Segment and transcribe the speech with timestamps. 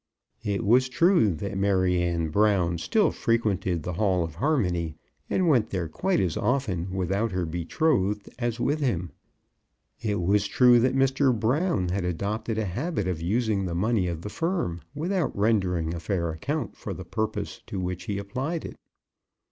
[0.41, 4.95] It was true that Maryanne Brown still frequented the Hall of Harmony,
[5.29, 9.11] and went there quite as often without her betrothed as with him.
[10.01, 11.39] It was true that Mr.
[11.39, 15.99] Brown had adopted a habit of using the money of the firm, without rendering a
[15.99, 18.77] fair account of the purpose to which he applied it.